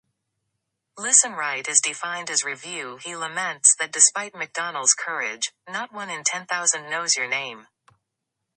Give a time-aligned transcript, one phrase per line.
[0.97, 7.67] He laments that despite Macdonell's courage, "not one in ten thousand knows your name".